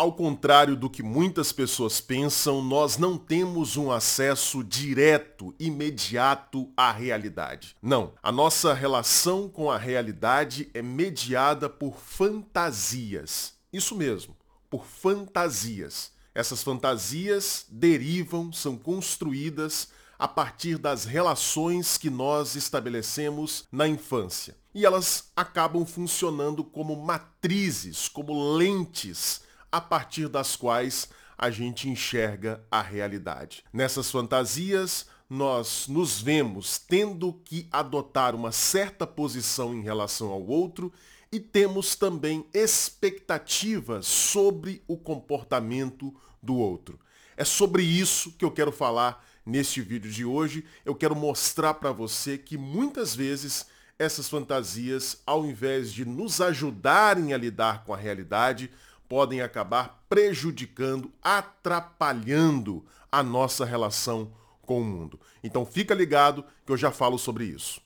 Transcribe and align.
Ao 0.00 0.14
contrário 0.14 0.76
do 0.76 0.88
que 0.88 1.02
muitas 1.02 1.52
pessoas 1.52 2.00
pensam, 2.00 2.62
nós 2.62 2.96
não 2.96 3.18
temos 3.18 3.76
um 3.76 3.92
acesso 3.92 4.64
direto, 4.64 5.54
imediato 5.60 6.72
à 6.74 6.90
realidade. 6.90 7.76
Não, 7.82 8.14
a 8.22 8.32
nossa 8.32 8.72
relação 8.72 9.46
com 9.46 9.70
a 9.70 9.76
realidade 9.76 10.70
é 10.72 10.80
mediada 10.80 11.68
por 11.68 11.98
fantasias. 11.98 13.52
Isso 13.70 13.94
mesmo, 13.94 14.34
por 14.70 14.86
fantasias. 14.86 16.12
Essas 16.34 16.62
fantasias 16.62 17.66
derivam, 17.68 18.50
são 18.54 18.78
construídas 18.78 19.90
a 20.18 20.26
partir 20.26 20.78
das 20.78 21.04
relações 21.04 21.98
que 21.98 22.08
nós 22.08 22.54
estabelecemos 22.54 23.66
na 23.70 23.86
infância. 23.86 24.56
E 24.74 24.86
elas 24.86 25.30
acabam 25.36 25.84
funcionando 25.84 26.64
como 26.64 26.96
matrizes, 26.96 28.08
como 28.08 28.54
lentes, 28.54 29.42
a 29.70 29.80
partir 29.80 30.28
das 30.28 30.56
quais 30.56 31.08
a 31.36 31.50
gente 31.50 31.88
enxerga 31.88 32.62
a 32.70 32.82
realidade. 32.82 33.64
Nessas 33.72 34.10
fantasias, 34.10 35.06
nós 35.28 35.86
nos 35.88 36.20
vemos 36.20 36.78
tendo 36.78 37.32
que 37.44 37.68
adotar 37.70 38.34
uma 38.34 38.52
certa 38.52 39.06
posição 39.06 39.74
em 39.74 39.82
relação 39.82 40.28
ao 40.28 40.46
outro 40.46 40.92
e 41.32 41.38
temos 41.38 41.94
também 41.94 42.44
expectativas 42.52 44.06
sobre 44.06 44.82
o 44.88 44.96
comportamento 44.96 46.14
do 46.42 46.56
outro. 46.56 46.98
É 47.36 47.44
sobre 47.44 47.82
isso 47.82 48.32
que 48.32 48.44
eu 48.44 48.50
quero 48.50 48.72
falar 48.72 49.24
Neste 49.44 49.80
vídeo 49.80 50.10
de 50.10 50.24
hoje, 50.24 50.64
eu 50.84 50.94
quero 50.94 51.16
mostrar 51.16 51.74
para 51.74 51.90
você 51.90 52.36
que 52.36 52.58
muitas 52.58 53.14
vezes 53.14 53.66
essas 53.98 54.28
fantasias, 54.28 55.20
ao 55.26 55.44
invés 55.44 55.92
de 55.92 56.04
nos 56.04 56.40
ajudarem 56.40 57.32
a 57.32 57.36
lidar 57.36 57.84
com 57.84 57.92
a 57.92 57.96
realidade, 57.96 58.70
podem 59.10 59.40
acabar 59.40 60.04
prejudicando, 60.08 61.10
atrapalhando 61.20 62.86
a 63.10 63.24
nossa 63.24 63.64
relação 63.64 64.32
com 64.62 64.80
o 64.80 64.84
mundo. 64.84 65.18
Então 65.42 65.66
fica 65.66 65.92
ligado 65.92 66.44
que 66.64 66.70
eu 66.70 66.76
já 66.76 66.92
falo 66.92 67.18
sobre 67.18 67.42
isso. 67.42 67.80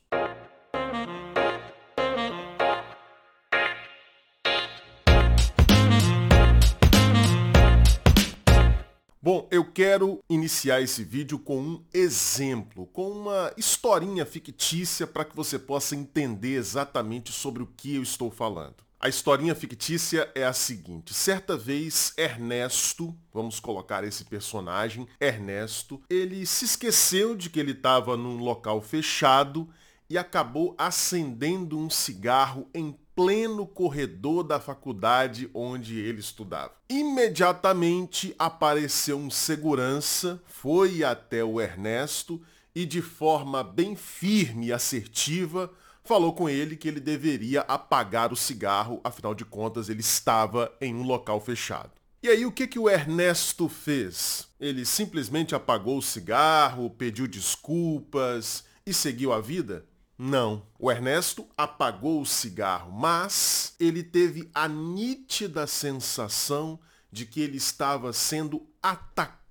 Bom, 9.22 9.48
eu 9.50 9.64
quero 9.64 10.22
iniciar 10.28 10.82
esse 10.82 11.02
vídeo 11.02 11.38
com 11.38 11.58
um 11.58 11.84
exemplo, 11.94 12.86
com 12.88 13.08
uma 13.08 13.50
historinha 13.56 14.26
fictícia 14.26 15.06
para 15.06 15.24
que 15.24 15.34
você 15.34 15.58
possa 15.58 15.96
entender 15.96 16.56
exatamente 16.56 17.32
sobre 17.32 17.62
o 17.62 17.66
que 17.66 17.96
eu 17.96 18.02
estou 18.02 18.30
falando. 18.30 18.84
A 19.04 19.08
historinha 19.10 19.54
fictícia 19.54 20.32
é 20.34 20.46
a 20.46 20.54
seguinte: 20.54 21.12
certa 21.12 21.58
vez 21.58 22.14
Ernesto, 22.16 23.14
vamos 23.34 23.60
colocar 23.60 24.02
esse 24.02 24.24
personagem, 24.24 25.06
Ernesto, 25.20 26.00
ele 26.08 26.46
se 26.46 26.64
esqueceu 26.64 27.36
de 27.36 27.50
que 27.50 27.60
ele 27.60 27.72
estava 27.72 28.16
num 28.16 28.38
local 28.38 28.80
fechado 28.80 29.68
e 30.08 30.16
acabou 30.16 30.74
acendendo 30.78 31.78
um 31.78 31.90
cigarro 31.90 32.66
em 32.72 32.98
pleno 33.14 33.66
corredor 33.66 34.42
da 34.42 34.58
faculdade 34.58 35.50
onde 35.52 35.98
ele 35.98 36.20
estudava. 36.20 36.72
Imediatamente 36.88 38.34
apareceu 38.38 39.18
um 39.18 39.28
segurança, 39.28 40.42
foi 40.46 41.04
até 41.04 41.44
o 41.44 41.60
Ernesto 41.60 42.40
e 42.74 42.86
de 42.86 43.02
forma 43.02 43.62
bem 43.62 43.94
firme 43.94 44.68
e 44.68 44.72
assertiva 44.72 45.70
falou 46.04 46.34
com 46.34 46.48
ele 46.48 46.76
que 46.76 46.86
ele 46.86 47.00
deveria 47.00 47.62
apagar 47.62 48.32
o 48.32 48.36
cigarro, 48.36 49.00
afinal 49.02 49.34
de 49.34 49.44
contas 49.44 49.88
ele 49.88 50.00
estava 50.00 50.70
em 50.80 50.94
um 50.94 51.02
local 51.02 51.40
fechado. 51.40 51.90
E 52.22 52.28
aí 52.28 52.46
o 52.46 52.52
que, 52.52 52.66
que 52.66 52.78
o 52.78 52.88
Ernesto 52.88 53.68
fez? 53.68 54.48
Ele 54.60 54.84
simplesmente 54.84 55.54
apagou 55.54 55.98
o 55.98 56.02
cigarro, 56.02 56.90
pediu 56.90 57.26
desculpas 57.26 58.64
e 58.86 58.94
seguiu 58.94 59.32
a 59.32 59.40
vida? 59.40 59.84
Não. 60.16 60.62
O 60.78 60.90
Ernesto 60.90 61.46
apagou 61.56 62.20
o 62.20 62.26
cigarro, 62.26 62.92
mas 62.92 63.74
ele 63.80 64.02
teve 64.02 64.48
a 64.54 64.68
nítida 64.68 65.66
sensação 65.66 66.78
de 67.10 67.26
que 67.26 67.40
ele 67.40 67.56
estava 67.56 68.12
sendo 68.12 68.66
atacado 68.82 69.43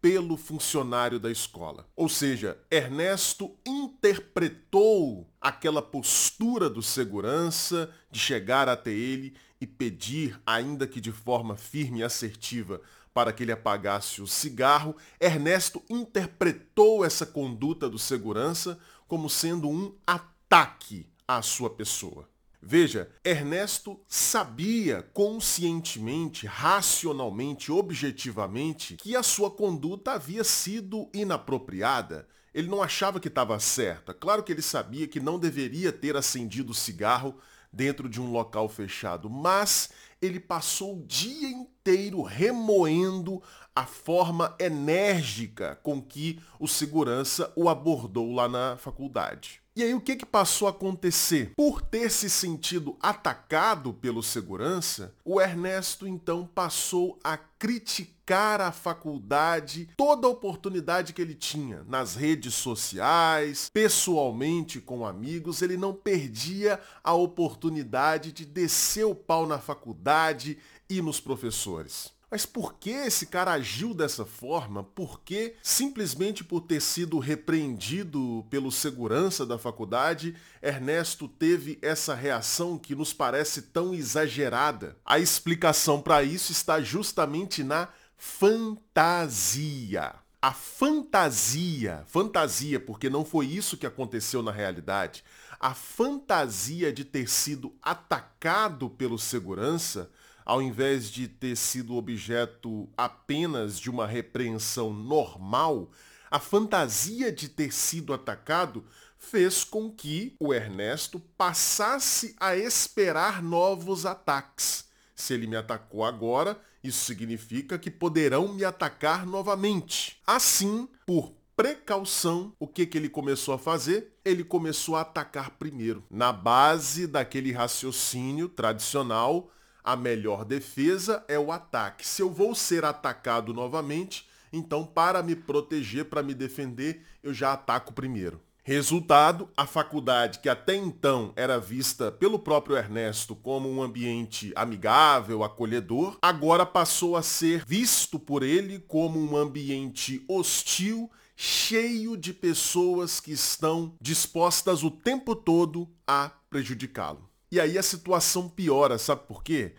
pelo 0.00 0.36
funcionário 0.36 1.18
da 1.18 1.30
escola. 1.30 1.86
Ou 1.96 2.08
seja, 2.08 2.58
Ernesto 2.70 3.56
interpretou 3.66 5.28
aquela 5.40 5.82
postura 5.82 6.70
do 6.70 6.82
segurança 6.82 7.90
de 8.10 8.18
chegar 8.18 8.68
até 8.68 8.90
ele 8.90 9.36
e 9.60 9.66
pedir, 9.66 10.40
ainda 10.46 10.86
que 10.86 11.00
de 11.00 11.10
forma 11.10 11.56
firme 11.56 12.00
e 12.00 12.04
assertiva, 12.04 12.80
para 13.12 13.32
que 13.32 13.42
ele 13.42 13.52
apagasse 13.52 14.20
o 14.20 14.26
cigarro. 14.26 14.94
Ernesto 15.18 15.82
interpretou 15.88 17.04
essa 17.04 17.24
conduta 17.24 17.88
do 17.88 17.98
segurança 17.98 18.78
como 19.08 19.30
sendo 19.30 19.68
um 19.68 19.94
ataque 20.06 21.10
à 21.26 21.42
sua 21.42 21.70
pessoa. 21.70 22.28
Veja, 22.60 23.08
Ernesto 23.24 24.00
sabia 24.08 25.02
conscientemente, 25.12 26.46
racionalmente, 26.46 27.70
objetivamente 27.70 28.96
que 28.96 29.14
a 29.14 29.22
sua 29.22 29.50
conduta 29.50 30.12
havia 30.12 30.42
sido 30.42 31.08
inapropriada. 31.14 32.26
Ele 32.52 32.68
não 32.68 32.82
achava 32.82 33.20
que 33.20 33.28
estava 33.28 33.60
certa. 33.60 34.14
Claro 34.14 34.42
que 34.42 34.50
ele 34.50 34.62
sabia 34.62 35.06
que 35.06 35.20
não 35.20 35.38
deveria 35.38 35.92
ter 35.92 36.16
acendido 36.16 36.72
o 36.72 36.74
cigarro 36.74 37.36
dentro 37.72 38.08
de 38.08 38.20
um 38.20 38.32
local 38.32 38.68
fechado, 38.68 39.28
mas 39.28 39.90
ele 40.20 40.40
passou 40.40 40.98
o 40.98 41.06
dia 41.06 41.48
inteiro 41.86 42.22
remoendo 42.22 43.40
a 43.74 43.86
forma 43.86 44.56
enérgica 44.58 45.78
com 45.82 46.02
que 46.02 46.40
o 46.58 46.66
segurança 46.66 47.52
o 47.54 47.68
abordou 47.68 48.34
lá 48.34 48.48
na 48.48 48.76
faculdade. 48.76 49.60
E 49.76 49.82
aí 49.82 49.92
o 49.92 50.00
que, 50.00 50.16
que 50.16 50.24
passou 50.24 50.66
a 50.66 50.70
acontecer? 50.70 51.52
Por 51.54 51.82
ter 51.82 52.10
se 52.10 52.30
sentido 52.30 52.96
atacado 52.98 53.92
pelo 53.92 54.22
segurança, 54.22 55.14
o 55.22 55.38
Ernesto 55.38 56.08
então 56.08 56.46
passou 56.46 57.18
a 57.22 57.36
criticar 57.36 58.62
a 58.62 58.72
faculdade, 58.72 59.90
toda 59.94 60.26
a 60.26 60.30
oportunidade 60.30 61.12
que 61.12 61.20
ele 61.20 61.34
tinha 61.34 61.84
nas 61.86 62.14
redes 62.14 62.54
sociais, 62.54 63.70
pessoalmente 63.70 64.80
com 64.80 65.06
amigos, 65.06 65.60
ele 65.60 65.76
não 65.76 65.92
perdia 65.92 66.80
a 67.04 67.12
oportunidade 67.12 68.32
de 68.32 68.46
descer 68.46 69.04
o 69.04 69.14
pau 69.14 69.46
na 69.46 69.58
faculdade 69.58 70.56
e 70.88 71.02
nos 71.02 71.20
professores. 71.20 72.14
Mas 72.28 72.44
por 72.44 72.74
que 72.74 72.90
esse 72.90 73.26
cara 73.26 73.52
agiu 73.52 73.94
dessa 73.94 74.26
forma? 74.26 74.82
Por 74.82 75.20
que, 75.20 75.54
simplesmente 75.62 76.42
por 76.42 76.60
ter 76.62 76.82
sido 76.82 77.20
repreendido 77.20 78.44
pelo 78.50 78.72
segurança 78.72 79.46
da 79.46 79.56
faculdade, 79.58 80.34
Ernesto 80.60 81.28
teve 81.28 81.78
essa 81.80 82.14
reação 82.14 82.76
que 82.76 82.96
nos 82.96 83.12
parece 83.12 83.62
tão 83.62 83.94
exagerada? 83.94 84.96
A 85.04 85.20
explicação 85.20 86.02
para 86.02 86.24
isso 86.24 86.50
está 86.50 86.80
justamente 86.80 87.62
na 87.62 87.88
fantasia. 88.16 90.14
A 90.42 90.52
fantasia, 90.52 92.04
fantasia, 92.06 92.80
porque 92.80 93.08
não 93.08 93.24
foi 93.24 93.46
isso 93.46 93.76
que 93.76 93.86
aconteceu 93.86 94.42
na 94.42 94.52
realidade, 94.52 95.24
a 95.58 95.74
fantasia 95.74 96.92
de 96.92 97.04
ter 97.04 97.28
sido 97.28 97.72
atacado 97.80 98.90
pelo 98.90 99.18
segurança 99.18 100.10
ao 100.46 100.62
invés 100.62 101.10
de 101.10 101.26
ter 101.26 101.56
sido 101.56 101.96
objeto 101.96 102.88
apenas 102.96 103.80
de 103.80 103.90
uma 103.90 104.06
repreensão 104.06 104.92
normal, 104.92 105.90
a 106.30 106.38
fantasia 106.38 107.32
de 107.32 107.48
ter 107.48 107.74
sido 107.74 108.14
atacado 108.14 108.84
fez 109.18 109.64
com 109.64 109.90
que 109.90 110.36
o 110.38 110.54
Ernesto 110.54 111.18
passasse 111.36 112.36
a 112.38 112.56
esperar 112.56 113.42
novos 113.42 114.06
ataques. 114.06 114.86
Se 115.16 115.34
ele 115.34 115.48
me 115.48 115.56
atacou 115.56 116.04
agora, 116.04 116.60
isso 116.84 117.04
significa 117.04 117.76
que 117.76 117.90
poderão 117.90 118.52
me 118.52 118.64
atacar 118.64 119.26
novamente. 119.26 120.20
Assim, 120.24 120.88
por 121.04 121.32
precaução, 121.56 122.52
o 122.60 122.68
que, 122.68 122.86
que 122.86 122.96
ele 122.96 123.08
começou 123.08 123.54
a 123.54 123.58
fazer? 123.58 124.12
Ele 124.24 124.44
começou 124.44 124.94
a 124.94 125.00
atacar 125.00 125.50
primeiro, 125.52 126.04
na 126.08 126.32
base 126.32 127.08
daquele 127.08 127.50
raciocínio 127.50 128.48
tradicional 128.48 129.50
a 129.86 129.94
melhor 129.94 130.44
defesa 130.44 131.24
é 131.28 131.38
o 131.38 131.52
ataque. 131.52 132.06
Se 132.06 132.20
eu 132.20 132.28
vou 132.28 132.56
ser 132.56 132.84
atacado 132.84 133.54
novamente, 133.54 134.28
então 134.52 134.84
para 134.84 135.22
me 135.22 135.36
proteger, 135.36 136.06
para 136.06 136.24
me 136.24 136.34
defender, 136.34 137.06
eu 137.22 137.32
já 137.32 137.52
ataco 137.52 137.92
primeiro. 137.92 138.40
Resultado, 138.64 139.48
a 139.56 139.64
faculdade, 139.64 140.40
que 140.40 140.48
até 140.48 140.74
então 140.74 141.32
era 141.36 141.56
vista 141.60 142.10
pelo 142.10 142.36
próprio 142.36 142.76
Ernesto 142.76 143.36
como 143.36 143.70
um 143.70 143.80
ambiente 143.80 144.52
amigável, 144.56 145.44
acolhedor, 145.44 146.18
agora 146.20 146.66
passou 146.66 147.14
a 147.16 147.22
ser 147.22 147.64
visto 147.64 148.18
por 148.18 148.42
ele 148.42 148.80
como 148.80 149.20
um 149.20 149.36
ambiente 149.36 150.24
hostil, 150.28 151.08
cheio 151.36 152.16
de 152.16 152.32
pessoas 152.34 153.20
que 153.20 153.30
estão 153.30 153.94
dispostas 154.00 154.82
o 154.82 154.90
tempo 154.90 155.36
todo 155.36 155.88
a 156.04 156.32
prejudicá-lo. 156.50 157.35
E 157.56 157.60
aí 157.60 157.78
a 157.78 157.82
situação 157.82 158.50
piora, 158.50 158.98
sabe 158.98 159.22
por 159.26 159.42
quê? 159.42 159.72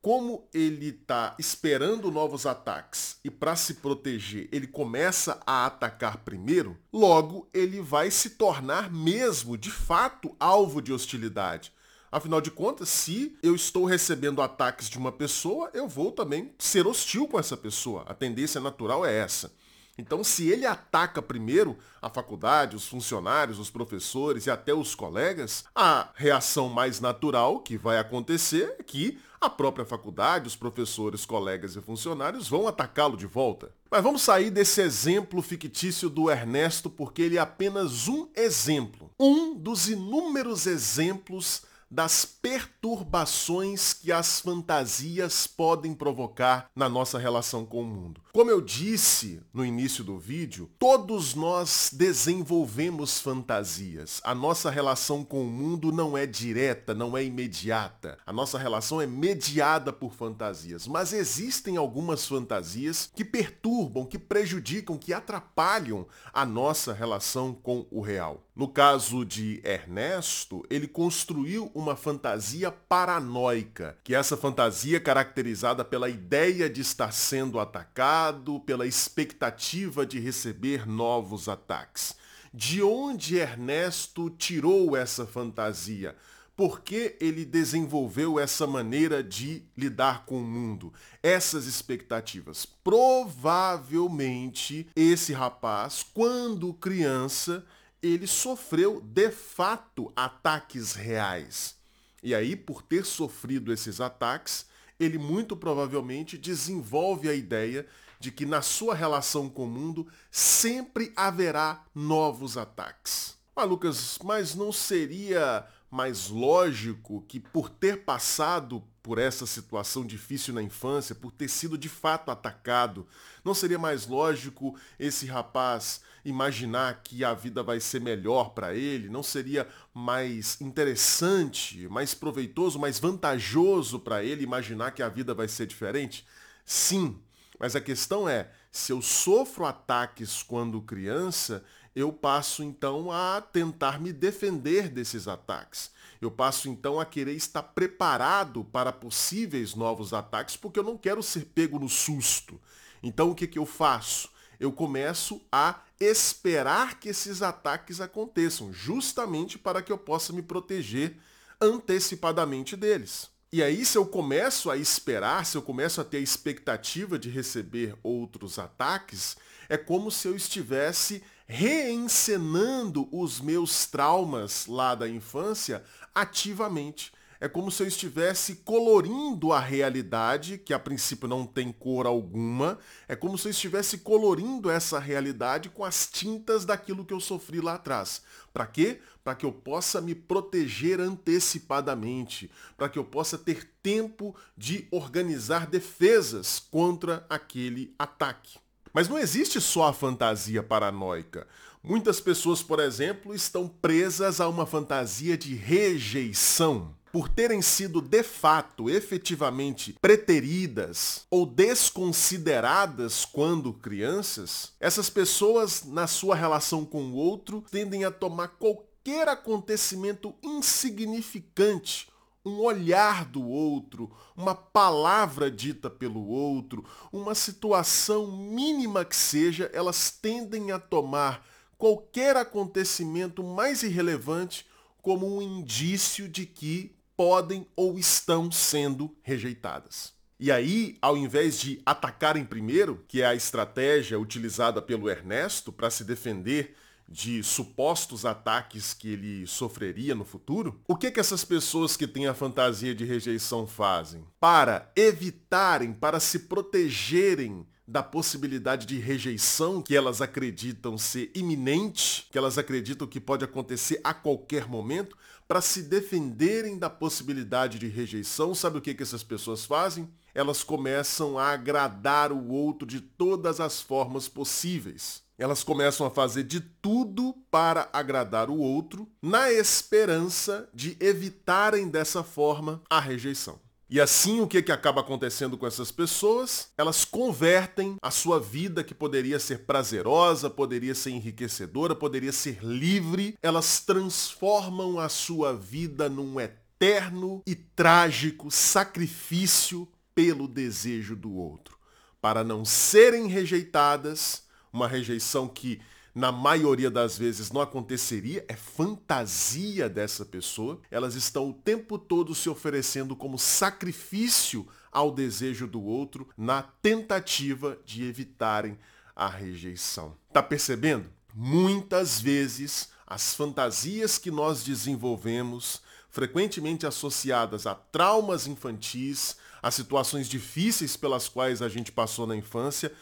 como 0.00 0.46
ele 0.52 0.90
está 0.90 1.34
esperando 1.36 2.10
novos 2.10 2.44
ataques 2.44 3.18
e 3.24 3.30
para 3.30 3.56
se 3.56 3.74
proteger 3.74 4.50
ele 4.52 4.66
começa 4.66 5.40
a 5.46 5.64
atacar 5.64 6.18
primeiro, 6.18 6.76
logo 6.92 7.48
ele 7.54 7.80
vai 7.80 8.10
se 8.10 8.30
tornar 8.30 8.92
mesmo, 8.92 9.56
de 9.56 9.70
fato, 9.70 10.36
alvo 10.38 10.80
de 10.80 10.92
hostilidade. 10.92 11.72
Afinal 12.12 12.40
de 12.40 12.50
contas, 12.50 12.88
se 12.88 13.36
eu 13.42 13.54
estou 13.54 13.84
recebendo 13.84 14.42
ataques 14.42 14.88
de 14.88 14.98
uma 14.98 15.10
pessoa, 15.10 15.70
eu 15.74 15.88
vou 15.88 16.12
também 16.12 16.52
ser 16.58 16.86
hostil 16.86 17.26
com 17.26 17.40
essa 17.40 17.56
pessoa. 17.56 18.04
A 18.06 18.14
tendência 18.14 18.60
natural 18.60 19.04
é 19.04 19.12
essa. 19.12 19.50
Então, 19.96 20.24
se 20.24 20.48
ele 20.48 20.66
ataca 20.66 21.22
primeiro 21.22 21.78
a 22.02 22.10
faculdade, 22.10 22.76
os 22.76 22.86
funcionários, 22.86 23.58
os 23.58 23.70
professores 23.70 24.46
e 24.46 24.50
até 24.50 24.74
os 24.74 24.94
colegas, 24.94 25.64
a 25.74 26.10
reação 26.14 26.68
mais 26.68 27.00
natural 27.00 27.60
que 27.60 27.78
vai 27.78 27.98
acontecer 27.98 28.74
é 28.78 28.82
que 28.82 29.18
a 29.40 29.50
própria 29.50 29.84
faculdade, 29.84 30.48
os 30.48 30.56
professores, 30.56 31.26
colegas 31.26 31.76
e 31.76 31.80
funcionários 31.80 32.48
vão 32.48 32.66
atacá-lo 32.66 33.16
de 33.16 33.26
volta. 33.26 33.70
Mas 33.90 34.02
vamos 34.02 34.22
sair 34.22 34.50
desse 34.50 34.80
exemplo 34.80 35.42
fictício 35.42 36.08
do 36.08 36.30
Ernesto 36.30 36.88
porque 36.88 37.22
ele 37.22 37.36
é 37.36 37.40
apenas 37.40 38.08
um 38.08 38.26
exemplo. 38.34 39.10
Um 39.20 39.54
dos 39.54 39.88
inúmeros 39.88 40.66
exemplos 40.66 41.62
das 41.90 42.24
perturbações 42.24 43.92
que 43.92 44.10
as 44.10 44.40
fantasias 44.40 45.46
podem 45.46 45.94
provocar 45.94 46.68
na 46.74 46.88
nossa 46.88 47.18
relação 47.18 47.64
com 47.64 47.82
o 47.82 47.86
mundo. 47.86 48.23
Como 48.36 48.50
eu 48.50 48.60
disse 48.60 49.40
no 49.52 49.64
início 49.64 50.02
do 50.02 50.18
vídeo, 50.18 50.68
todos 50.76 51.36
nós 51.36 51.90
desenvolvemos 51.92 53.20
fantasias. 53.20 54.20
A 54.24 54.34
nossa 54.34 54.72
relação 54.72 55.24
com 55.24 55.42
o 55.42 55.48
mundo 55.48 55.92
não 55.92 56.18
é 56.18 56.26
direta, 56.26 56.92
não 56.92 57.16
é 57.16 57.22
imediata. 57.22 58.18
A 58.26 58.32
nossa 58.32 58.58
relação 58.58 59.00
é 59.00 59.06
mediada 59.06 59.92
por 59.92 60.12
fantasias. 60.12 60.88
Mas 60.88 61.12
existem 61.12 61.76
algumas 61.76 62.26
fantasias 62.26 63.08
que 63.14 63.24
perturbam, 63.24 64.04
que 64.04 64.18
prejudicam, 64.18 64.98
que 64.98 65.12
atrapalham 65.12 66.04
a 66.32 66.44
nossa 66.44 66.92
relação 66.92 67.54
com 67.54 67.86
o 67.88 68.00
real. 68.00 68.44
No 68.56 68.68
caso 68.68 69.24
de 69.24 69.60
Ernesto, 69.64 70.64
ele 70.70 70.86
construiu 70.86 71.72
uma 71.74 71.96
fantasia 71.96 72.70
paranoica, 72.70 73.98
que 74.04 74.14
é 74.14 74.18
essa 74.18 74.36
fantasia 74.36 75.00
caracterizada 75.00 75.84
pela 75.84 76.08
ideia 76.08 76.70
de 76.70 76.80
estar 76.80 77.12
sendo 77.12 77.58
atacado, 77.58 78.23
pela 78.64 78.86
expectativa 78.86 80.06
de 80.06 80.18
receber 80.18 80.86
novos 80.86 81.46
ataques. 81.48 82.16
De 82.52 82.82
onde 82.82 83.36
Ernesto 83.36 84.30
tirou 84.30 84.96
essa 84.96 85.26
fantasia? 85.26 86.16
Por 86.56 86.80
que 86.82 87.16
ele 87.20 87.44
desenvolveu 87.44 88.38
essa 88.38 88.64
maneira 88.64 89.24
de 89.24 89.64
lidar 89.76 90.24
com 90.24 90.40
o 90.40 90.44
mundo? 90.44 90.92
Essas 91.20 91.66
expectativas. 91.66 92.64
Provavelmente 92.64 94.86
esse 94.94 95.32
rapaz, 95.32 96.06
quando 96.14 96.72
criança, 96.74 97.66
ele 98.00 98.28
sofreu 98.28 99.00
de 99.00 99.32
fato 99.32 100.12
ataques 100.14 100.92
reais. 100.92 101.74
E 102.22 102.32
aí, 102.34 102.54
por 102.54 102.82
ter 102.82 103.04
sofrido 103.04 103.72
esses 103.72 104.00
ataques, 104.00 104.66
ele 104.98 105.18
muito 105.18 105.56
provavelmente 105.56 106.38
desenvolve 106.38 107.28
a 107.28 107.34
ideia 107.34 107.86
de 108.24 108.32
que 108.32 108.46
na 108.46 108.62
sua 108.62 108.94
relação 108.94 109.50
com 109.50 109.64
o 109.64 109.70
mundo 109.70 110.08
sempre 110.30 111.12
haverá 111.14 111.84
novos 111.94 112.56
ataques. 112.56 113.36
Ah, 113.54 113.64
Lucas, 113.64 114.18
mas 114.24 114.54
não 114.54 114.72
seria 114.72 115.66
mais 115.90 116.30
lógico 116.30 117.22
que 117.28 117.38
por 117.38 117.68
ter 117.68 118.02
passado 118.02 118.82
por 119.02 119.18
essa 119.18 119.44
situação 119.44 120.06
difícil 120.06 120.54
na 120.54 120.62
infância, 120.62 121.14
por 121.14 121.32
ter 121.32 121.48
sido 121.48 121.76
de 121.76 121.90
fato 121.90 122.30
atacado, 122.30 123.06
não 123.44 123.52
seria 123.52 123.78
mais 123.78 124.06
lógico 124.06 124.74
esse 124.98 125.26
rapaz 125.26 126.00
imaginar 126.24 127.02
que 127.04 127.22
a 127.22 127.34
vida 127.34 127.62
vai 127.62 127.78
ser 127.78 128.00
melhor 128.00 128.54
para 128.54 128.74
ele? 128.74 129.10
Não 129.10 129.22
seria 129.22 129.68
mais 129.92 130.58
interessante, 130.62 131.86
mais 131.88 132.14
proveitoso, 132.14 132.78
mais 132.78 132.98
vantajoso 132.98 134.00
para 134.00 134.24
ele 134.24 134.42
imaginar 134.42 134.92
que 134.92 135.02
a 135.02 135.10
vida 135.10 135.34
vai 135.34 135.46
ser 135.46 135.66
diferente? 135.66 136.26
Sim, 136.64 137.20
mas 137.58 137.76
a 137.76 137.80
questão 137.80 138.28
é, 138.28 138.50
se 138.70 138.92
eu 138.92 139.00
sofro 139.00 139.64
ataques 139.64 140.42
quando 140.42 140.80
criança, 140.82 141.64
eu 141.94 142.12
passo 142.12 142.62
então 142.62 143.12
a 143.12 143.40
tentar 143.40 144.00
me 144.00 144.12
defender 144.12 144.88
desses 144.88 145.28
ataques. 145.28 145.92
Eu 146.20 146.30
passo 146.30 146.68
então 146.68 146.98
a 146.98 147.04
querer 147.04 147.34
estar 147.34 147.62
preparado 147.62 148.64
para 148.64 148.92
possíveis 148.92 149.74
novos 149.74 150.12
ataques, 150.12 150.56
porque 150.56 150.78
eu 150.78 150.84
não 150.84 150.96
quero 150.96 151.22
ser 151.22 151.44
pego 151.46 151.78
no 151.78 151.88
susto. 151.88 152.60
Então 153.02 153.30
o 153.30 153.34
que, 153.34 153.46
que 153.46 153.58
eu 153.58 153.66
faço? 153.66 154.28
Eu 154.58 154.72
começo 154.72 155.40
a 155.52 155.82
esperar 156.00 156.98
que 156.98 157.08
esses 157.08 157.42
ataques 157.42 158.00
aconteçam, 158.00 158.72
justamente 158.72 159.58
para 159.58 159.82
que 159.82 159.92
eu 159.92 159.98
possa 159.98 160.32
me 160.32 160.42
proteger 160.42 161.16
antecipadamente 161.60 162.76
deles. 162.76 163.30
E 163.56 163.62
aí, 163.62 163.84
se 163.84 163.96
eu 163.96 164.04
começo 164.04 164.68
a 164.68 164.76
esperar, 164.76 165.46
se 165.46 165.56
eu 165.56 165.62
começo 165.62 166.00
a 166.00 166.04
ter 166.04 166.16
a 166.16 166.20
expectativa 166.20 167.16
de 167.16 167.30
receber 167.30 167.94
outros 168.02 168.58
ataques, 168.58 169.36
é 169.68 169.76
como 169.76 170.10
se 170.10 170.26
eu 170.26 170.34
estivesse 170.34 171.22
reencenando 171.46 173.08
os 173.12 173.40
meus 173.40 173.86
traumas 173.86 174.66
lá 174.66 174.96
da 174.96 175.08
infância 175.08 175.84
ativamente. 176.12 177.12
É 177.40 177.48
como 177.48 177.70
se 177.70 177.82
eu 177.82 177.86
estivesse 177.86 178.56
colorindo 178.56 179.52
a 179.52 179.58
realidade, 179.58 180.58
que 180.58 180.72
a 180.72 180.78
princípio 180.78 181.28
não 181.28 181.44
tem 181.44 181.72
cor 181.72 182.06
alguma. 182.06 182.78
É 183.08 183.16
como 183.16 183.36
se 183.36 183.48
eu 183.48 183.50
estivesse 183.50 183.98
colorindo 183.98 184.70
essa 184.70 184.98
realidade 184.98 185.68
com 185.68 185.84
as 185.84 186.06
tintas 186.06 186.64
daquilo 186.64 187.04
que 187.04 187.12
eu 187.12 187.20
sofri 187.20 187.60
lá 187.60 187.74
atrás. 187.74 188.22
Para 188.52 188.66
quê? 188.66 189.00
Para 189.22 189.34
que 189.34 189.44
eu 189.44 189.52
possa 189.52 190.00
me 190.00 190.14
proteger 190.14 191.00
antecipadamente, 191.00 192.50
para 192.76 192.88
que 192.88 192.98
eu 192.98 193.04
possa 193.04 193.36
ter 193.36 193.68
tempo 193.82 194.34
de 194.56 194.86
organizar 194.90 195.66
defesas 195.66 196.58
contra 196.70 197.26
aquele 197.28 197.94
ataque. 197.98 198.58
Mas 198.92 199.08
não 199.08 199.18
existe 199.18 199.60
só 199.60 199.88
a 199.88 199.92
fantasia 199.92 200.62
paranoica. 200.62 201.48
Muitas 201.82 202.20
pessoas, 202.20 202.62
por 202.62 202.78
exemplo, 202.78 203.34
estão 203.34 203.68
presas 203.68 204.40
a 204.40 204.48
uma 204.48 204.64
fantasia 204.64 205.36
de 205.36 205.54
rejeição 205.54 206.94
por 207.14 207.28
terem 207.28 207.62
sido 207.62 208.00
de 208.00 208.24
fato, 208.24 208.90
efetivamente 208.90 209.92
preteridas 210.02 211.24
ou 211.30 211.46
desconsideradas 211.46 213.24
quando 213.24 213.72
crianças, 213.72 214.72
essas 214.80 215.08
pessoas, 215.08 215.84
na 215.84 216.08
sua 216.08 216.34
relação 216.34 216.84
com 216.84 217.04
o 217.04 217.14
outro, 217.14 217.64
tendem 217.70 218.04
a 218.04 218.10
tomar 218.10 218.48
qualquer 218.48 219.28
acontecimento 219.28 220.34
insignificante 220.42 222.08
um 222.44 222.58
olhar 222.58 223.24
do 223.24 223.46
outro, 223.48 224.10
uma 224.36 224.56
palavra 224.56 225.48
dita 225.48 225.88
pelo 225.88 226.26
outro, 226.26 226.84
uma 227.12 227.36
situação 227.36 228.26
mínima 228.36 229.04
que 229.04 229.14
seja, 229.14 229.70
elas 229.72 230.10
tendem 230.10 230.72
a 230.72 230.80
tomar 230.80 231.46
qualquer 231.78 232.36
acontecimento 232.36 233.44
mais 233.44 233.84
irrelevante 233.84 234.66
como 235.00 235.36
um 235.36 235.40
indício 235.40 236.28
de 236.28 236.44
que 236.44 236.94
podem 237.16 237.66
ou 237.76 237.98
estão 237.98 238.50
sendo 238.50 239.14
rejeitadas. 239.22 240.12
E 240.38 240.50
aí, 240.50 240.96
ao 241.00 241.16
invés 241.16 241.60
de 241.60 241.80
atacarem 241.86 242.44
primeiro, 242.44 243.04
que 243.06 243.22
é 243.22 243.26
a 243.26 243.34
estratégia 243.34 244.18
utilizada 244.18 244.82
pelo 244.82 245.08
Ernesto 245.08 245.72
para 245.72 245.90
se 245.90 246.04
defender 246.04 246.74
de 247.08 247.42
supostos 247.42 248.24
ataques 248.24 248.94
que 248.94 249.10
ele 249.10 249.46
sofreria 249.46 250.14
no 250.14 250.24
futuro, 250.24 250.80
o 250.88 250.96
que 250.96 251.10
que 251.10 251.20
essas 251.20 251.44
pessoas 251.44 251.96
que 251.96 252.06
têm 252.06 252.26
a 252.26 252.34
fantasia 252.34 252.94
de 252.94 253.04
rejeição 253.04 253.66
fazem? 253.66 254.24
Para 254.40 254.90
evitarem, 254.96 255.92
para 255.92 256.18
se 256.18 256.40
protegerem 256.40 257.66
da 257.86 258.02
possibilidade 258.02 258.86
de 258.86 258.98
rejeição 258.98 259.82
que 259.82 259.94
elas 259.94 260.22
acreditam 260.22 260.96
ser 260.96 261.30
iminente, 261.34 262.26
que 262.32 262.38
elas 262.38 262.56
acreditam 262.56 263.06
que 263.06 263.20
pode 263.20 263.44
acontecer 263.44 264.00
a 264.02 264.14
qualquer 264.14 264.66
momento, 264.66 265.16
para 265.46 265.60
se 265.60 265.82
defenderem 265.82 266.78
da 266.78 266.88
possibilidade 266.88 267.78
de 267.78 267.86
rejeição, 267.86 268.54
sabe 268.54 268.78
o 268.78 268.80
que, 268.80 268.94
que 268.94 269.02
essas 269.02 269.22
pessoas 269.22 269.64
fazem? 269.64 270.08
Elas 270.34 270.64
começam 270.64 271.38
a 271.38 271.48
agradar 271.48 272.32
o 272.32 272.48
outro 272.48 272.86
de 272.86 273.00
todas 273.00 273.60
as 273.60 273.80
formas 273.80 274.28
possíveis. 274.28 275.22
Elas 275.36 275.62
começam 275.62 276.06
a 276.06 276.10
fazer 276.10 276.44
de 276.44 276.60
tudo 276.60 277.34
para 277.50 277.88
agradar 277.92 278.48
o 278.48 278.58
outro, 278.58 279.08
na 279.20 279.50
esperança 279.50 280.68
de 280.72 280.96
evitarem 281.00 281.88
dessa 281.88 282.22
forma 282.22 282.82
a 282.88 283.00
rejeição. 283.00 283.58
E 283.88 284.00
assim 284.00 284.40
o 284.40 284.46
que, 284.46 284.62
que 284.62 284.72
acaba 284.72 285.02
acontecendo 285.02 285.58
com 285.58 285.66
essas 285.66 285.90
pessoas? 285.90 286.70
Elas 286.76 287.04
convertem 287.04 287.96
a 288.00 288.10
sua 288.10 288.40
vida 288.40 288.82
que 288.82 288.94
poderia 288.94 289.38
ser 289.38 289.66
prazerosa, 289.66 290.48
poderia 290.48 290.94
ser 290.94 291.10
enriquecedora, 291.10 291.94
poderia 291.94 292.32
ser 292.32 292.64
livre, 292.64 293.36
elas 293.42 293.80
transformam 293.80 294.98
a 294.98 295.08
sua 295.08 295.54
vida 295.54 296.08
num 296.08 296.40
eterno 296.40 297.42
e 297.46 297.54
trágico 297.54 298.50
sacrifício 298.50 299.86
pelo 300.14 300.48
desejo 300.48 301.14
do 301.14 301.34
outro, 301.34 301.76
para 302.20 302.42
não 302.42 302.64
serem 302.64 303.26
rejeitadas, 303.26 304.44
uma 304.72 304.88
rejeição 304.88 305.46
que 305.46 305.80
na 306.14 306.30
maioria 306.30 306.90
das 306.90 307.18
vezes 307.18 307.50
não 307.50 307.60
aconteceria, 307.60 308.44
é 308.46 308.54
fantasia 308.54 309.88
dessa 309.88 310.24
pessoa. 310.24 310.80
Elas 310.90 311.14
estão 311.14 311.50
o 311.50 311.52
tempo 311.52 311.98
todo 311.98 312.34
se 312.34 312.48
oferecendo 312.48 313.16
como 313.16 313.38
sacrifício 313.38 314.66
ao 314.92 315.10
desejo 315.10 315.66
do 315.66 315.82
outro 315.82 316.28
na 316.38 316.62
tentativa 316.62 317.76
de 317.84 318.04
evitarem 318.04 318.78
a 319.16 319.26
rejeição. 319.28 320.16
Tá 320.32 320.42
percebendo? 320.42 321.10
Muitas 321.34 322.20
vezes 322.20 322.90
as 323.06 323.34
fantasias 323.34 324.16
que 324.16 324.30
nós 324.30 324.62
desenvolvemos, 324.62 325.82
frequentemente 326.08 326.86
associadas 326.86 327.66
a 327.66 327.74
traumas 327.74 328.46
infantis, 328.46 329.36
a 329.60 329.70
situações 329.70 330.28
difíceis 330.28 330.96
pelas 330.96 331.28
quais 331.28 331.60
a 331.60 331.68
gente 331.68 331.90
passou 331.90 332.26
na 332.26 332.36
infância, 332.36 332.92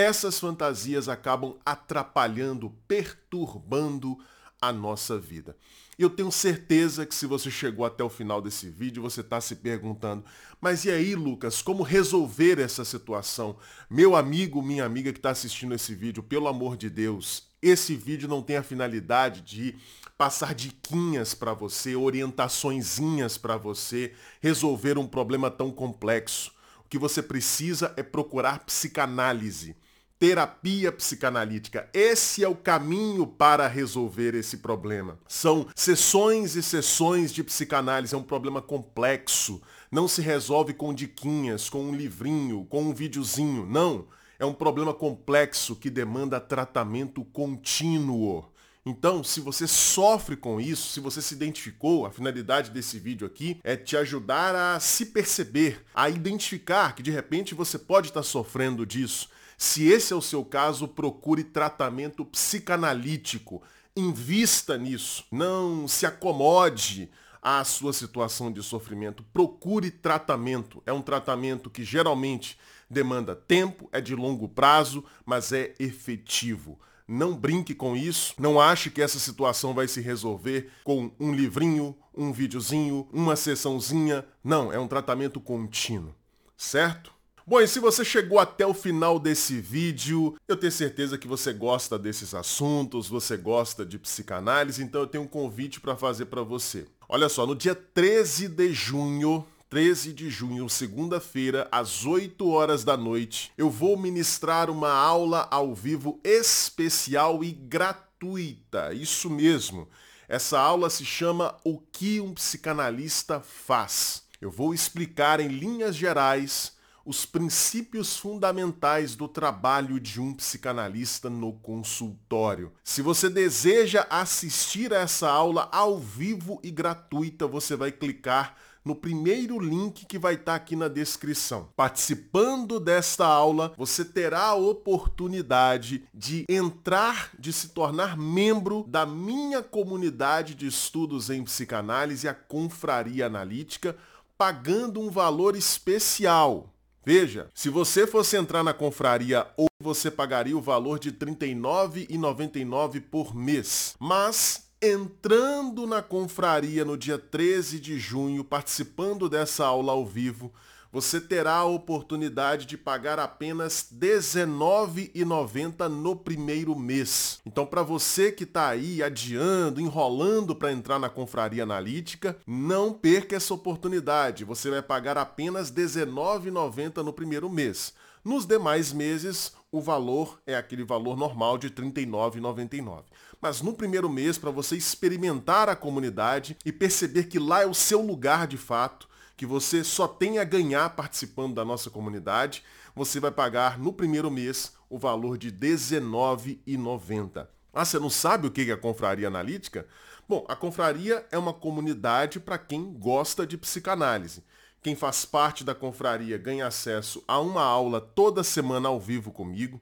essas 0.00 0.38
fantasias 0.38 1.08
acabam 1.08 1.56
atrapalhando, 1.64 2.70
perturbando 2.88 4.18
a 4.60 4.72
nossa 4.72 5.18
vida. 5.18 5.56
Eu 5.98 6.08
tenho 6.08 6.32
certeza 6.32 7.04
que 7.04 7.14
se 7.14 7.26
você 7.26 7.50
chegou 7.50 7.84
até 7.84 8.02
o 8.02 8.08
final 8.08 8.40
desse 8.40 8.70
vídeo, 8.70 9.02
você 9.02 9.20
está 9.20 9.38
se 9.38 9.56
perguntando, 9.56 10.24
mas 10.58 10.84
e 10.86 10.90
aí, 10.90 11.14
Lucas, 11.14 11.60
como 11.60 11.82
resolver 11.82 12.58
essa 12.58 12.84
situação? 12.86 13.56
Meu 13.88 14.16
amigo, 14.16 14.62
minha 14.62 14.84
amiga 14.84 15.12
que 15.12 15.18
está 15.18 15.30
assistindo 15.30 15.74
esse 15.74 15.94
vídeo, 15.94 16.22
pelo 16.22 16.48
amor 16.48 16.76
de 16.76 16.88
Deus, 16.88 17.48
esse 17.60 17.94
vídeo 17.94 18.28
não 18.28 18.40
tem 18.40 18.56
a 18.56 18.62
finalidade 18.62 19.42
de 19.42 19.76
passar 20.16 20.54
diquinhas 20.54 21.34
para 21.34 21.52
você, 21.52 21.94
orientaçõezinhas 21.94 23.36
para 23.36 23.58
você 23.58 24.14
resolver 24.40 24.96
um 24.96 25.06
problema 25.06 25.50
tão 25.50 25.70
complexo. 25.70 26.50
O 26.84 26.88
que 26.88 26.98
você 26.98 27.22
precisa 27.22 27.92
é 27.96 28.02
procurar 28.02 28.64
psicanálise 28.64 29.76
terapia 30.20 30.92
psicanalítica. 30.92 31.88
Esse 31.94 32.44
é 32.44 32.48
o 32.48 32.54
caminho 32.54 33.26
para 33.26 33.66
resolver 33.66 34.34
esse 34.34 34.58
problema. 34.58 35.18
São 35.26 35.66
sessões 35.74 36.54
e 36.56 36.62
sessões 36.62 37.32
de 37.32 37.42
psicanálise, 37.42 38.14
é 38.14 38.18
um 38.18 38.22
problema 38.22 38.60
complexo. 38.60 39.62
Não 39.90 40.06
se 40.06 40.20
resolve 40.20 40.74
com 40.74 40.92
diquinhas, 40.92 41.70
com 41.70 41.82
um 41.84 41.94
livrinho, 41.94 42.66
com 42.66 42.82
um 42.82 42.94
videozinho. 42.94 43.64
Não. 43.64 44.08
É 44.38 44.44
um 44.44 44.52
problema 44.52 44.92
complexo 44.92 45.74
que 45.74 45.88
demanda 45.88 46.38
tratamento 46.38 47.24
contínuo. 47.24 48.44
Então, 48.84 49.22
se 49.22 49.40
você 49.40 49.66
sofre 49.66 50.36
com 50.36 50.60
isso, 50.60 50.92
se 50.92 51.00
você 51.00 51.20
se 51.20 51.34
identificou, 51.34 52.06
a 52.06 52.10
finalidade 52.10 52.70
desse 52.70 52.98
vídeo 52.98 53.26
aqui 53.26 53.60
é 53.62 53.76
te 53.76 53.96
ajudar 53.96 54.54
a 54.54 54.80
se 54.80 55.06
perceber, 55.06 55.84
a 55.94 56.08
identificar 56.08 56.94
que 56.94 57.02
de 57.02 57.10
repente 57.10 57.54
você 57.54 57.78
pode 57.78 58.08
estar 58.08 58.22
sofrendo 58.22 58.86
disso 58.86 59.28
se 59.60 59.86
esse 59.88 60.10
é 60.10 60.16
o 60.16 60.22
seu 60.22 60.42
caso, 60.42 60.88
procure 60.88 61.44
tratamento 61.44 62.24
psicanalítico. 62.24 63.62
Invista 63.94 64.78
nisso. 64.78 65.26
Não 65.30 65.86
se 65.86 66.06
acomode 66.06 67.10
à 67.42 67.62
sua 67.62 67.92
situação 67.92 68.50
de 68.50 68.62
sofrimento. 68.62 69.22
Procure 69.34 69.90
tratamento. 69.90 70.82
É 70.86 70.94
um 70.94 71.02
tratamento 71.02 71.68
que 71.68 71.84
geralmente 71.84 72.58
demanda 72.88 73.36
tempo, 73.36 73.86
é 73.92 74.00
de 74.00 74.14
longo 74.14 74.48
prazo, 74.48 75.04
mas 75.26 75.52
é 75.52 75.74
efetivo. 75.78 76.80
Não 77.12 77.34
brinque 77.34 77.74
com 77.74 77.96
isso. 77.96 78.34
Não 78.38 78.60
ache 78.60 78.88
que 78.88 79.02
essa 79.02 79.18
situação 79.18 79.74
vai 79.74 79.88
se 79.88 80.00
resolver 80.00 80.70
com 80.84 81.10
um 81.18 81.34
livrinho, 81.34 81.96
um 82.16 82.32
videozinho, 82.32 83.08
uma 83.12 83.34
sessãozinha. 83.34 84.24
Não, 84.44 84.72
é 84.72 84.78
um 84.78 84.86
tratamento 84.86 85.40
contínuo. 85.40 86.14
Certo? 86.56 87.12
Bom, 87.44 87.60
e 87.60 87.66
se 87.66 87.80
você 87.80 88.04
chegou 88.04 88.38
até 88.38 88.64
o 88.64 88.72
final 88.72 89.18
desse 89.18 89.60
vídeo, 89.60 90.36
eu 90.46 90.56
tenho 90.56 90.70
certeza 90.70 91.18
que 91.18 91.26
você 91.26 91.52
gosta 91.52 91.98
desses 91.98 92.32
assuntos, 92.32 93.08
você 93.08 93.36
gosta 93.36 93.84
de 93.84 93.98
psicanálise, 93.98 94.80
então 94.80 95.00
eu 95.00 95.06
tenho 95.08 95.24
um 95.24 95.26
convite 95.26 95.80
para 95.80 95.96
fazer 95.96 96.26
para 96.26 96.44
você. 96.44 96.86
Olha 97.08 97.28
só, 97.28 97.44
no 97.44 97.56
dia 97.56 97.74
13 97.74 98.46
de 98.46 98.72
junho, 98.72 99.44
13 99.70 100.12
de 100.12 100.28
junho, 100.28 100.68
segunda-feira, 100.68 101.68
às 101.70 102.04
8 102.04 102.44
horas 102.48 102.82
da 102.82 102.96
noite, 102.96 103.52
eu 103.56 103.70
vou 103.70 103.96
ministrar 103.96 104.68
uma 104.68 104.90
aula 104.90 105.46
ao 105.48 105.76
vivo 105.76 106.18
especial 106.24 107.44
e 107.44 107.52
gratuita. 107.52 108.92
Isso 108.92 109.30
mesmo. 109.30 109.88
Essa 110.28 110.58
aula 110.58 110.90
se 110.90 111.04
chama 111.04 111.56
O 111.64 111.78
que 111.78 112.20
um 112.20 112.34
psicanalista 112.34 113.38
faz. 113.38 114.24
Eu 114.40 114.50
vou 114.50 114.74
explicar 114.74 115.38
em 115.38 115.46
linhas 115.46 115.94
gerais 115.94 116.72
os 117.04 117.24
princípios 117.24 118.16
fundamentais 118.16 119.14
do 119.14 119.28
trabalho 119.28 120.00
de 120.00 120.20
um 120.20 120.34
psicanalista 120.34 121.30
no 121.30 121.52
consultório. 121.52 122.72
Se 122.82 123.02
você 123.02 123.30
deseja 123.30 124.04
assistir 124.10 124.92
a 124.92 124.98
essa 124.98 125.30
aula 125.30 125.68
ao 125.70 125.96
vivo 125.96 126.60
e 126.64 126.72
gratuita, 126.72 127.46
você 127.46 127.76
vai 127.76 127.92
clicar 127.92 128.56
no 128.84 128.94
primeiro 128.94 129.58
link 129.58 130.06
que 130.06 130.18
vai 130.18 130.34
estar 130.34 130.54
aqui 130.54 130.74
na 130.74 130.88
descrição. 130.88 131.68
Participando 131.76 132.80
desta 132.80 133.26
aula, 133.26 133.72
você 133.76 134.04
terá 134.04 134.46
a 134.46 134.54
oportunidade 134.54 136.04
de 136.14 136.44
entrar, 136.48 137.30
de 137.38 137.52
se 137.52 137.68
tornar 137.68 138.16
membro 138.16 138.84
da 138.88 139.04
minha 139.04 139.62
comunidade 139.62 140.54
de 140.54 140.66
estudos 140.66 141.30
em 141.30 141.44
psicanálise, 141.44 142.28
a 142.28 142.34
Confraria 142.34 143.26
Analítica, 143.26 143.96
pagando 144.36 145.00
um 145.00 145.10
valor 145.10 145.54
especial. 145.56 146.72
Veja, 147.04 147.48
se 147.54 147.68
você 147.68 148.06
fosse 148.06 148.36
entrar 148.36 148.62
na 148.62 148.74
confraria 148.74 149.46
hoje, 149.56 149.68
você 149.80 150.10
pagaria 150.10 150.56
o 150.56 150.60
valor 150.60 150.98
de 150.98 151.08
R$ 151.08 151.16
39,99 151.16 153.00
por 153.00 153.34
mês. 153.34 153.96
Mas 153.98 154.69
entrando 154.82 155.86
na 155.86 156.02
confraria 156.02 156.84
no 156.84 156.96
dia 156.96 157.18
13 157.18 157.78
de 157.78 157.98
junho, 157.98 158.42
participando 158.42 159.28
dessa 159.28 159.66
aula 159.66 159.92
ao 159.92 160.06
vivo, 160.06 160.52
você 160.92 161.20
terá 161.20 161.56
a 161.56 161.64
oportunidade 161.64 162.66
de 162.66 162.76
pagar 162.76 163.18
apenas 163.18 163.88
R$19,90 163.90 165.88
no 165.88 166.16
primeiro 166.16 166.74
mês. 166.74 167.40
Então, 167.46 167.64
para 167.64 167.82
você 167.82 168.32
que 168.32 168.44
está 168.44 168.68
aí 168.68 169.02
adiando, 169.02 169.80
enrolando 169.80 170.54
para 170.54 170.72
entrar 170.72 170.98
na 170.98 171.08
confraria 171.08 171.62
analítica, 171.62 172.36
não 172.46 172.92
perca 172.92 173.36
essa 173.36 173.54
oportunidade. 173.54 174.44
Você 174.44 174.68
vai 174.70 174.82
pagar 174.82 175.16
apenas 175.16 175.70
R$19,90 175.70 177.02
no 177.04 177.12
primeiro 177.12 177.48
mês. 177.48 177.92
Nos 178.24 178.44
demais 178.44 178.92
meses, 178.92 179.52
o 179.72 179.80
valor 179.80 180.40
é 180.46 180.54
aquele 180.54 180.84
valor 180.84 181.16
normal 181.16 181.56
de 181.56 181.68
R$ 181.68 181.74
39,99. 181.74 183.04
Mas 183.40 183.62
no 183.62 183.72
primeiro 183.72 184.10
mês, 184.10 184.36
para 184.36 184.50
você 184.50 184.76
experimentar 184.76 185.68
a 185.68 185.76
comunidade 185.76 186.56
e 186.64 186.70
perceber 186.70 187.24
que 187.24 187.38
lá 187.38 187.62
é 187.62 187.66
o 187.66 187.72
seu 187.72 188.02
lugar 188.02 188.46
de 188.46 188.58
fato, 188.58 189.08
que 189.40 189.46
você 189.46 189.82
só 189.82 190.06
tem 190.06 190.38
a 190.38 190.44
ganhar 190.44 190.90
participando 190.90 191.54
da 191.54 191.64
nossa 191.64 191.88
comunidade, 191.88 192.62
você 192.94 193.18
vai 193.18 193.30
pagar 193.30 193.78
no 193.78 193.90
primeiro 193.90 194.30
mês 194.30 194.74
o 194.90 194.98
valor 194.98 195.38
de 195.38 195.48
R$19,90. 195.48 197.46
Ah, 197.72 197.82
você 197.82 197.98
não 197.98 198.10
sabe 198.10 198.46
o 198.46 198.50
que 198.50 198.70
é 198.70 198.74
a 198.74 198.76
Confraria 198.76 199.28
Analítica? 199.28 199.86
Bom, 200.28 200.44
a 200.46 200.54
Confraria 200.54 201.26
é 201.32 201.38
uma 201.38 201.54
comunidade 201.54 202.38
para 202.38 202.58
quem 202.58 202.92
gosta 202.92 203.46
de 203.46 203.56
psicanálise. 203.56 204.44
Quem 204.82 204.94
faz 204.94 205.24
parte 205.24 205.64
da 205.64 205.74
confraria 205.74 206.36
ganha 206.36 206.66
acesso 206.66 207.24
a 207.26 207.40
uma 207.40 207.62
aula 207.62 207.98
toda 207.98 208.44
semana 208.44 208.90
ao 208.90 209.00
vivo 209.00 209.32
comigo, 209.32 209.80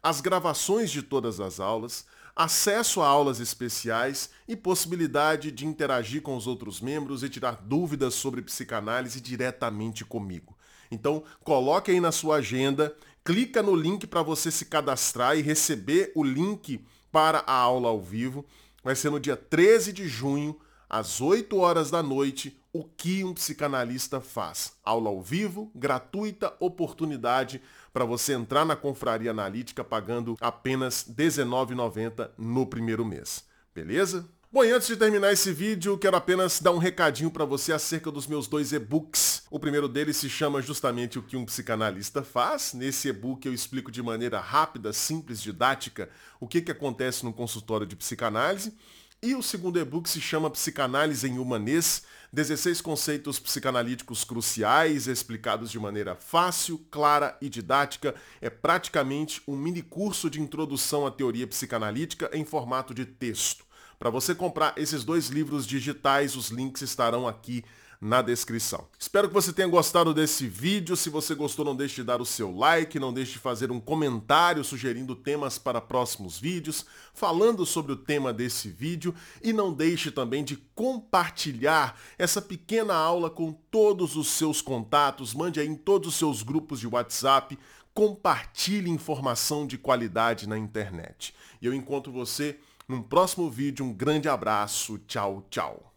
as 0.00 0.20
gravações 0.20 0.88
de 0.88 1.02
todas 1.02 1.40
as 1.40 1.58
aulas, 1.58 2.06
acesso 2.42 3.02
a 3.02 3.06
aulas 3.06 3.38
especiais 3.38 4.30
e 4.48 4.56
possibilidade 4.56 5.50
de 5.50 5.66
interagir 5.66 6.22
com 6.22 6.34
os 6.34 6.46
outros 6.46 6.80
membros 6.80 7.22
e 7.22 7.28
tirar 7.28 7.60
dúvidas 7.62 8.14
sobre 8.14 8.40
psicanálise 8.40 9.20
diretamente 9.20 10.06
comigo. 10.06 10.56
Então, 10.90 11.22
coloque 11.44 11.90
aí 11.90 12.00
na 12.00 12.10
sua 12.10 12.36
agenda, 12.36 12.96
clica 13.22 13.62
no 13.62 13.76
link 13.76 14.06
para 14.06 14.22
você 14.22 14.50
se 14.50 14.64
cadastrar 14.64 15.36
e 15.36 15.42
receber 15.42 16.12
o 16.14 16.24
link 16.24 16.82
para 17.12 17.44
a 17.46 17.52
aula 17.52 17.90
ao 17.90 18.00
vivo. 18.00 18.46
Vai 18.82 18.96
ser 18.96 19.10
no 19.10 19.20
dia 19.20 19.36
13 19.36 19.92
de 19.92 20.08
junho, 20.08 20.58
às 20.88 21.20
8 21.20 21.54
horas 21.58 21.90
da 21.90 22.02
noite, 22.02 22.58
o 22.72 22.84
que 22.84 23.24
um 23.24 23.34
psicanalista 23.34 24.20
faz. 24.20 24.74
Aula 24.84 25.10
ao 25.10 25.20
vivo, 25.20 25.70
gratuita, 25.74 26.54
oportunidade 26.60 27.60
para 27.92 28.04
você 28.04 28.32
entrar 28.32 28.64
na 28.64 28.76
confraria 28.76 29.30
analítica 29.30 29.82
pagando 29.82 30.36
apenas 30.40 31.04
R$19,90 31.06 32.30
no 32.38 32.66
primeiro 32.66 33.04
mês. 33.04 33.44
Beleza? 33.74 34.28
Bom, 34.52 34.64
e 34.64 34.72
antes 34.72 34.88
de 34.88 34.96
terminar 34.96 35.32
esse 35.32 35.52
vídeo, 35.52 35.96
quero 35.96 36.16
apenas 36.16 36.60
dar 36.60 36.72
um 36.72 36.78
recadinho 36.78 37.30
para 37.30 37.44
você 37.44 37.72
acerca 37.72 38.10
dos 38.10 38.26
meus 38.26 38.48
dois 38.48 38.72
e-books. 38.72 39.44
O 39.48 39.60
primeiro 39.60 39.86
deles 39.86 40.16
se 40.16 40.28
chama 40.28 40.60
justamente 40.60 41.20
o 41.20 41.22
que 41.22 41.36
um 41.36 41.44
psicanalista 41.44 42.24
faz. 42.24 42.74
Nesse 42.74 43.08
e-book 43.08 43.46
eu 43.46 43.54
explico 43.54 43.92
de 43.92 44.02
maneira 44.02 44.40
rápida, 44.40 44.92
simples, 44.92 45.40
didática, 45.40 46.08
o 46.40 46.48
que, 46.48 46.60
que 46.60 46.72
acontece 46.72 47.24
no 47.24 47.32
consultório 47.32 47.86
de 47.86 47.94
psicanálise. 47.94 48.76
E 49.22 49.36
o 49.36 49.42
segundo 49.42 49.78
e-book 49.78 50.08
se 50.08 50.20
chama 50.20 50.50
Psicanálise 50.50 51.28
em 51.28 51.38
Humanês, 51.38 52.02
16 52.32 52.80
conceitos 52.80 53.40
psicanalíticos 53.40 54.22
cruciais 54.22 55.08
explicados 55.08 55.68
de 55.68 55.80
maneira 55.80 56.14
fácil, 56.14 56.78
clara 56.88 57.36
e 57.40 57.48
didática. 57.48 58.14
É 58.40 58.48
praticamente 58.48 59.42
um 59.48 59.56
mini 59.56 59.82
curso 59.82 60.30
de 60.30 60.40
introdução 60.40 61.04
à 61.04 61.10
teoria 61.10 61.46
psicanalítica 61.46 62.30
em 62.32 62.44
formato 62.44 62.94
de 62.94 63.04
texto. 63.04 63.64
Para 63.98 64.10
você 64.10 64.32
comprar 64.32 64.74
esses 64.76 65.02
dois 65.02 65.26
livros 65.26 65.66
digitais, 65.66 66.36
os 66.36 66.50
links 66.50 66.82
estarão 66.82 67.26
aqui 67.26 67.64
na 68.00 68.22
descrição. 68.22 68.88
Espero 68.98 69.28
que 69.28 69.34
você 69.34 69.52
tenha 69.52 69.68
gostado 69.68 70.14
desse 70.14 70.46
vídeo. 70.46 70.96
Se 70.96 71.10
você 71.10 71.34
gostou, 71.34 71.64
não 71.64 71.76
deixe 71.76 71.96
de 71.96 72.04
dar 72.04 72.20
o 72.20 72.24
seu 72.24 72.50
like, 72.56 72.98
não 72.98 73.12
deixe 73.12 73.32
de 73.32 73.38
fazer 73.38 73.70
um 73.70 73.78
comentário 73.78 74.64
sugerindo 74.64 75.14
temas 75.14 75.58
para 75.58 75.82
próximos 75.82 76.38
vídeos, 76.38 76.86
falando 77.12 77.66
sobre 77.66 77.92
o 77.92 77.96
tema 77.96 78.32
desse 78.32 78.70
vídeo 78.70 79.14
e 79.42 79.52
não 79.52 79.70
deixe 79.72 80.10
também 80.10 80.42
de 80.42 80.56
compartilhar 80.74 82.00
essa 82.18 82.40
pequena 82.40 82.94
aula 82.94 83.28
com 83.28 83.52
todos 83.52 84.16
os 84.16 84.28
seus 84.28 84.62
contatos, 84.62 85.34
mande 85.34 85.60
aí 85.60 85.66
em 85.68 85.76
todos 85.76 86.08
os 86.08 86.14
seus 86.14 86.42
grupos 86.42 86.80
de 86.80 86.86
WhatsApp, 86.86 87.58
compartilhe 87.92 88.88
informação 88.88 89.66
de 89.66 89.76
qualidade 89.76 90.48
na 90.48 90.56
internet. 90.56 91.34
E 91.60 91.66
eu 91.66 91.74
encontro 91.74 92.10
você 92.10 92.58
num 92.88 93.02
próximo 93.02 93.50
vídeo. 93.50 93.84
Um 93.84 93.92
grande 93.92 94.28
abraço. 94.28 94.98
Tchau, 95.06 95.46
tchau. 95.50 95.89